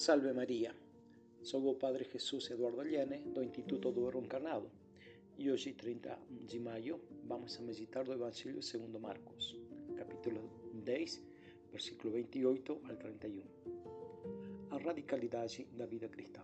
Salve 0.00 0.32
Maria, 0.32 0.74
sou 1.42 1.62
o 1.68 1.74
Padre 1.74 2.08
Jesus 2.10 2.48
Eduardo 2.50 2.80
Liane, 2.80 3.18
do 3.34 3.42
Instituto 3.42 3.92
do 3.92 4.18
Encarnado. 4.18 4.70
E 5.36 5.50
hoje, 5.50 5.74
30 5.74 6.18
de 6.48 6.58
maio, 6.58 6.98
vamos 7.22 7.58
a 7.58 7.62
meditar 7.62 8.02
do 8.02 8.14
Evangelho 8.14 8.62
segundo 8.62 8.98
Marcos, 8.98 9.54
capítulo 9.98 10.40
10, 10.72 11.22
versículo 11.70 12.14
28 12.14 12.80
al 12.88 12.96
31. 12.96 13.42
A 14.70 14.78
radicalidade 14.78 15.68
da 15.76 15.84
vida 15.84 16.08
cristã. 16.08 16.40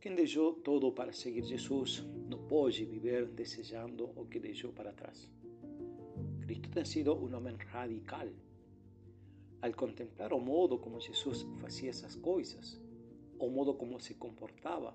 Quem 0.00 0.16
deixou 0.16 0.52
todo 0.52 0.90
para 0.90 1.12
seguir 1.12 1.44
Jesus 1.44 2.02
não 2.28 2.44
pode 2.48 2.84
viver 2.86 3.26
desejando 3.26 4.10
o 4.16 4.26
que 4.26 4.40
deixou 4.40 4.72
para 4.72 4.92
trás. 4.92 5.30
Cristo 6.40 6.68
tem 6.70 6.84
sido 6.84 7.14
um 7.14 7.32
homem 7.36 7.54
radical 7.54 8.28
al 9.64 9.74
contemplar 9.74 10.34
o 10.34 10.38
modo 10.38 10.78
como 10.78 11.00
Jesús 11.00 11.46
hacía 11.64 11.90
esas 11.90 12.18
cosas, 12.18 12.78
o 13.38 13.48
modo 13.48 13.78
como 13.78 13.98
se 13.98 14.18
comportaba, 14.18 14.94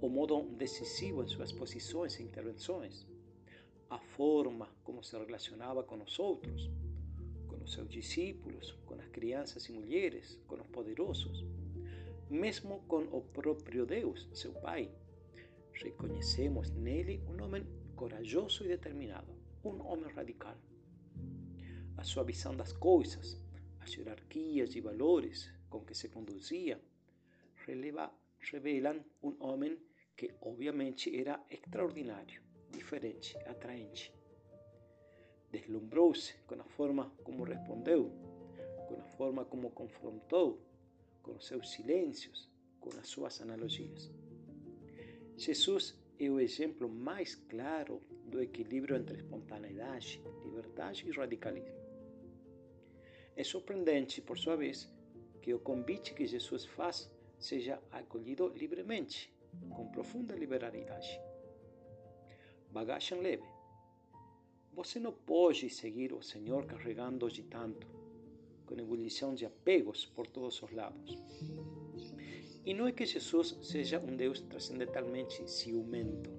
o 0.00 0.08
modo 0.08 0.46
decisivo 0.56 1.20
en 1.20 1.28
sus 1.28 1.40
exposiciones 1.40 2.18
e 2.18 2.22
intervenciones, 2.22 3.06
a 3.90 3.98
forma 3.98 4.66
como 4.82 5.02
se 5.02 5.18
relacionaba 5.18 5.86
con 5.86 5.98
nosotros, 5.98 6.70
con 7.46 7.60
los 7.60 7.70
seus 7.70 7.90
discípulos, 7.90 8.78
con 8.86 8.96
las 8.96 9.10
crianças 9.10 9.68
y 9.68 9.74
mujeres, 9.74 10.40
con 10.46 10.60
los 10.60 10.68
poderosos, 10.68 11.44
mesmo 12.30 12.88
con 12.88 13.06
o 13.12 13.20
propio 13.20 13.84
Deus, 13.84 14.26
seu 14.32 14.54
Pai. 14.54 14.88
Reconhecemos 15.74 16.70
nele 16.70 17.20
um 17.28 17.44
homem 17.44 17.66
corajoso 17.94 18.64
e 18.64 18.68
determinado, 18.68 19.34
um 19.62 19.86
homem 19.86 20.10
radical. 20.14 20.56
A 21.98 22.04
sua 22.04 22.24
visão 22.24 22.56
coisas, 22.80 23.41
las 23.82 23.94
jerarquías 23.96 24.76
y 24.76 24.80
valores 24.80 25.52
con 25.68 25.84
que 25.84 25.94
se 25.94 26.08
conducía 26.08 26.80
revelan 28.52 29.04
un 29.22 29.36
hombre 29.40 29.78
que 30.14 30.36
obviamente 30.40 31.20
era 31.20 31.44
extraordinario, 31.50 32.40
diferente, 32.70 33.36
atraente. 33.46 34.12
Deslumbrouse 35.50 36.36
con 36.46 36.58
la 36.58 36.64
forma 36.64 37.12
como 37.24 37.44
respondió, 37.44 38.08
con 38.88 38.98
la 38.98 39.04
forma 39.04 39.48
como 39.48 39.74
confrontó, 39.74 40.58
con 41.20 41.40
sus 41.40 41.68
silencios, 41.68 42.48
con 42.78 42.94
las 42.96 43.08
sus 43.08 43.40
analogías. 43.40 44.10
Jesús 45.36 45.96
es 46.18 46.30
el 46.30 46.40
ejemplo 46.40 46.88
más 46.88 47.36
claro 47.48 48.00
del 48.26 48.42
equilibrio 48.42 48.96
entre 48.96 49.18
espontaneidad, 49.18 50.00
libertad 50.44 50.94
y 51.04 51.10
radicalismo. 51.10 51.91
É 53.34 53.42
surpreendente, 53.42 54.20
por 54.20 54.38
sua 54.38 54.56
vez, 54.56 54.88
que 55.40 55.54
o 55.54 55.58
convite 55.58 56.12
que 56.12 56.26
Jesus 56.26 56.66
faz 56.66 57.10
seja 57.38 57.82
acolhido 57.90 58.48
livremente, 58.48 59.32
com 59.70 59.88
profunda 59.88 60.34
liberalidade. 60.34 61.20
Bagagem 62.70 63.20
leve. 63.20 63.44
Você 64.74 65.00
não 65.00 65.12
pode 65.12 65.68
seguir 65.70 66.12
o 66.12 66.22
Senhor 66.22 66.66
carregando 66.66 67.30
de 67.30 67.42
tanto, 67.42 67.86
com 68.66 68.78
ebulição 68.78 69.34
de 69.34 69.46
apegos 69.46 70.04
por 70.06 70.26
todos 70.26 70.62
os 70.62 70.70
lados. 70.70 71.18
E 72.64 72.72
não 72.74 72.86
é 72.86 72.92
que 72.92 73.04
Jesus 73.04 73.58
seja 73.62 73.98
um 73.98 74.14
Deus 74.14 74.40
transcendentalmente 74.40 75.50
ciumento. 75.50 76.30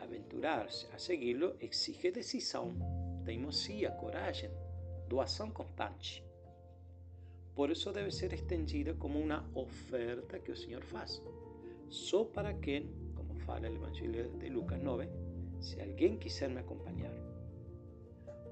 Aventurar-se 0.00 0.86
a 0.86 0.98
segui-lo 0.98 1.54
exige 1.60 2.10
decisão, 2.10 2.74
teimosia, 3.24 3.90
coragem 3.92 4.50
doação 5.10 5.50
constante. 5.50 6.24
Por 7.52 7.68
isso 7.68 7.90
deve 7.92 8.12
ser 8.12 8.32
estendida 8.32 8.94
como 8.94 9.18
uma 9.18 9.44
oferta 9.56 10.38
que 10.38 10.52
o 10.52 10.56
Senhor 10.56 10.84
faz, 10.84 11.20
só 11.88 12.24
para 12.24 12.54
quem, 12.54 12.88
como 13.16 13.34
fala 13.40 13.68
o 13.68 13.74
Evangelho 13.74 14.30
de 14.38 14.48
Lucas 14.48 14.80
9, 14.80 15.08
se 15.60 15.80
alguém 15.80 16.16
quiser 16.16 16.48
me 16.48 16.60
acompanhar. 16.60 17.12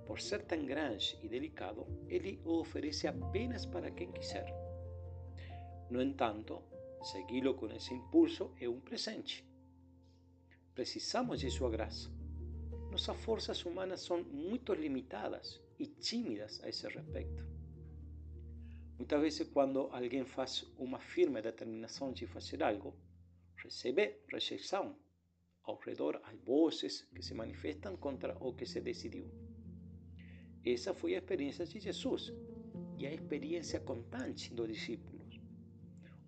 Por 0.05 0.19
ser 0.21 0.43
tão 0.47 0.67
grande 0.67 1.17
e 1.23 1.29
delicado, 1.29 1.87
ele 2.09 2.41
o 2.45 2.59
oferece 2.59 3.07
apenas 3.07 3.65
para 3.65 3.93
quem 3.93 4.11
quiser. 4.11 4.53
No 5.89 6.03
entanto, 6.03 6.61
segui-lo 7.05 7.55
com 7.55 7.69
esse 7.69 7.95
impulso 7.95 8.51
é 8.61 8.69
um 8.69 8.81
presente. 8.81 9.47
Precisamos 10.75 11.39
de 11.39 11.51
sua 11.53 11.71
graça. 11.71 12.11
Nossas 12.91 13.17
forças 13.21 13.65
humanas 13.65 14.01
são 14.01 14.25
muito 14.25 14.75
limitadas 14.75 15.61
y 15.79 15.87
tímidas 15.87 16.61
a 16.63 16.69
ese 16.69 16.89
respecto. 16.89 17.45
Muchas 18.99 19.23
veces 19.23 19.49
cuando 19.53 19.93
alguien 19.93 20.27
hace 20.37 20.67
una 20.79 20.99
firme 20.99 21.41
determinación 21.41 22.15
de 22.15 22.27
hacer 22.35 22.63
algo, 22.65 22.97
recibe 23.57 24.25
rejeição. 24.29 24.97
Alrededor 25.63 26.21
hay 26.25 26.37
voces 26.39 27.09
que 27.15 27.23
se 27.23 27.35
manifiestan 27.35 27.97
contra 27.99 28.37
o 28.41 28.57
que 28.57 28.67
se 28.67 28.81
decidió. 28.81 29.25
Esa 30.65 30.95
fue 30.95 31.13
la 31.13 31.19
experiencia 31.19 31.65
de 31.65 31.81
Jesús 31.81 32.33
y 32.99 33.07
a 33.07 33.13
experiencia 33.13 33.85
constante 33.85 34.51
los 34.57 34.67
discípulos. 34.67 35.41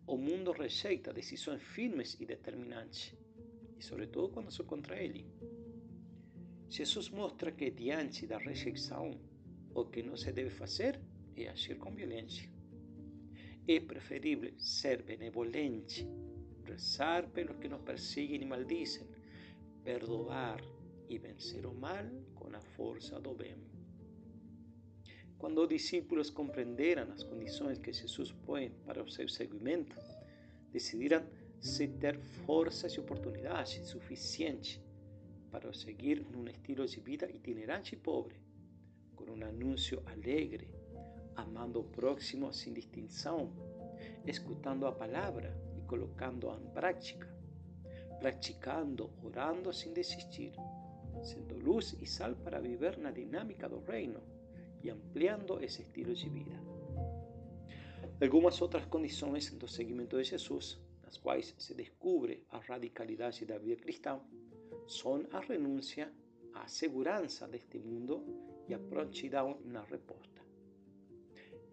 O 0.06 0.16
mundo 0.16 0.53
rejeita 0.53 1.12
decisiones 1.12 1.62
firmes 1.62 2.21
y 2.21 2.25
determinantes, 2.25 3.16
y 3.78 3.83
sobre 3.83 4.06
todo 4.06 4.31
cuando 4.31 4.50
son 4.50 4.66
contra 4.66 5.00
Él. 5.00 5.25
Jesús 6.69 7.10
muestra 7.10 7.56
que 7.56 7.72
diante 7.72 8.27
da 8.28 8.39
rejeição 8.39 9.30
o 9.75 9.91
que 9.91 10.03
no 10.03 10.17
se 10.17 10.33
debe 10.33 10.51
hacer 10.63 11.01
es 11.37 11.49
agir 11.49 11.79
con 11.79 11.95
violencia. 11.95 12.49
Es 13.67 13.83
preferible 13.83 14.55
ser 14.59 15.03
benevolente, 15.03 16.07
rezar 16.65 17.31
por 17.33 17.45
los 17.45 17.57
que 17.57 17.69
nos 17.69 17.81
persiguen 17.83 18.43
y 18.43 18.47
maldicen, 18.47 19.07
perdonar 19.85 20.63
y 21.09 21.19
vencer 21.19 21.67
o 21.67 21.73
mal 21.73 22.11
con 22.35 22.53
la 22.53 22.61
fuerza 22.61 23.19
do 23.19 23.35
bem. 23.35 23.59
Cuando 25.39 25.63
los 25.63 25.71
discípulos 25.71 26.31
comprenderan 26.31 27.09
las 27.09 27.25
condiciones 27.25 27.79
que 27.79 27.95
Jesús 27.95 28.35
pone 28.45 28.71
para 28.85 29.07
su 29.09 29.27
seguimiento, 29.29 29.97
decidirán 30.71 31.27
se 31.61 31.89
ter 31.89 32.19
fuerzas 32.19 32.97
y 32.97 33.01
oportunidades 33.01 33.87
suficientes 33.87 34.81
para 35.51 35.73
seguir 35.73 36.27
en 36.29 36.37
un 36.37 36.49
estilo 36.49 36.87
de 36.87 37.01
vida 37.01 37.29
itinerante 37.31 37.91
y 37.95 37.99
pobre, 37.99 38.37
con 39.21 39.29
un 39.29 39.43
anuncio 39.43 40.03
alegre, 40.07 40.67
amando 41.37 41.85
próximo 41.85 42.55
sin 42.55 42.73
distinción, 42.73 43.51
escuchando 44.25 44.87
a 44.87 44.97
palabra 44.97 45.55
y 45.77 45.83
colocando 45.83 46.57
en 46.57 46.73
práctica, 46.73 47.29
practicando, 48.19 49.11
orando 49.23 49.75
sin 49.75 49.93
desistir, 49.93 50.55
siendo 51.23 51.59
luz 51.59 51.95
y 52.01 52.07
sal 52.07 52.35
para 52.35 52.61
vivir 52.61 52.97
la 52.99 53.13
dinámica 53.13 53.69
del 53.69 53.87
reino 53.87 54.21
y 54.83 54.89
ampliando 54.89 55.61
ese 55.61 55.83
estilo 55.83 56.15
de 56.15 56.29
vida. 56.31 56.59
Algunas 58.23 58.63
otras 58.63 58.87
condiciones 58.87 59.59
del 59.59 59.69
seguimiento 59.69 60.17
de 60.17 60.25
Jesús, 60.25 60.81
las 61.05 61.19
cuales 61.19 61.55
se 61.59 61.75
descubre 61.75 62.45
a 62.51 62.61
radicalidad 62.61 63.35
de 63.39 63.47
la 63.47 63.59
vida 63.59 63.77
cristiana, 63.77 64.23
son 64.87 65.29
a 65.33 65.43
renuncia 65.43 66.11
a 66.55 66.67
segurança 66.69 67.47
deste 67.47 67.79
mundo 67.79 68.25
e 68.69 68.75
a 68.75 68.78
prontidão 68.78 69.59
na 69.65 69.82
resposta. 69.82 70.41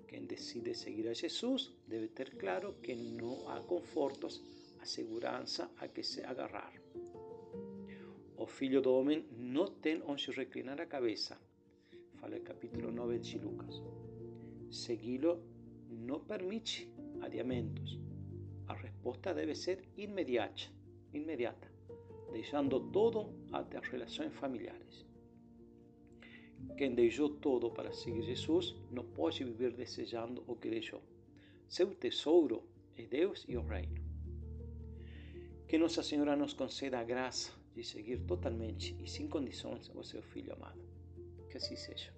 Quem 0.07 0.25
decide 0.25 0.73
seguir 0.73 1.07
a 1.07 1.13
Jesus 1.13 1.71
deve 1.87 2.07
ter 2.07 2.35
claro 2.35 2.73
que 2.81 2.95
não 2.95 3.49
há 3.49 3.59
confortos, 3.61 4.41
a 4.79 4.85
segurança 4.85 5.69
a 5.77 5.87
que 5.87 6.03
se 6.03 6.21
agarrar. 6.23 6.73
O 8.37 8.45
filho 8.45 8.81
do 8.81 8.93
homem 8.93 9.25
não 9.37 9.67
tem 9.67 10.01
onde 10.03 10.31
reclinar 10.31 10.79
a 10.79 10.85
cabeça, 10.85 11.37
fala 12.15 12.37
o 12.37 12.41
capítulo 12.41 12.91
9 12.91 13.19
de 13.19 13.37
Lucas. 13.39 13.81
Segui-lo 14.71 15.41
não 15.90 16.19
permite 16.19 16.90
adiamentos. 17.22 17.99
A 18.67 18.73
resposta 18.73 19.33
deve 19.33 19.55
ser 19.55 19.83
imediata, 19.97 20.72
imediata 21.13 21.78
deixando 22.31 22.79
todo 22.79 23.33
até 23.51 23.78
as 23.78 23.87
relações 23.87 24.33
familiares. 24.33 25.05
Quem 26.77 26.93
deixou 26.93 27.29
todo 27.29 27.71
para 27.71 27.91
seguir 27.91 28.21
Jesus 28.23 28.75
não 28.91 29.03
pode 29.03 29.43
viver 29.43 29.71
desejando 29.73 30.43
o 30.47 30.55
que 30.55 30.69
deixou. 30.69 31.01
Seu 31.67 31.93
tesouro 31.95 32.63
é 32.95 33.03
Deus 33.03 33.45
e 33.47 33.57
o 33.57 33.61
reino. 33.61 34.01
Que 35.67 35.77
Nossa 35.77 36.03
Senhora 36.03 36.35
nos 36.35 36.53
conceda 36.53 36.99
a 36.99 37.03
graça 37.03 37.51
de 37.75 37.83
seguir 37.83 38.19
totalmente 38.25 38.95
e 39.03 39.09
sem 39.09 39.27
condições 39.27 39.91
o 39.93 40.03
seu 40.03 40.21
Filho 40.21 40.53
amado. 40.53 40.79
Que 41.49 41.57
assim 41.57 41.75
seja. 41.75 42.13